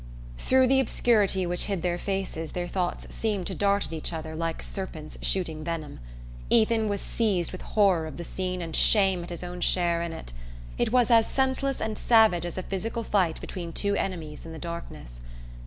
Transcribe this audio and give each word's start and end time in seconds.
Through 0.39 0.65
the 0.65 0.79
obscurity 0.79 1.45
which 1.45 1.65
hid 1.65 1.83
their 1.83 1.99
faces 1.99 2.53
their 2.53 2.67
thoughts 2.67 3.13
seemed 3.13 3.45
to 3.45 3.53
dart 3.53 3.85
at 3.85 3.93
each 3.93 4.11
other 4.11 4.35
like 4.35 4.63
serpents 4.63 5.19
shooting 5.21 5.63
venom. 5.63 5.99
Ethan 6.49 6.89
was 6.89 7.01
seized 7.01 7.51
with 7.51 7.61
horror 7.61 8.07
of 8.07 8.17
the 8.17 8.23
scene 8.23 8.63
and 8.63 8.75
shame 8.75 9.21
at 9.23 9.29
his 9.29 9.43
own 9.43 9.61
share 9.61 10.01
in 10.01 10.11
it. 10.11 10.33
It 10.79 10.91
was 10.91 11.11
as 11.11 11.27
senseless 11.29 11.79
and 11.79 11.99
savage 11.99 12.47
as 12.47 12.57
a 12.57 12.63
physical 12.63 13.03
fight 13.03 13.39
between 13.41 13.73
two 13.73 13.95
enemies 13.95 14.43
in 14.43 14.53
the 14.53 14.57
darkness. 14.57 15.19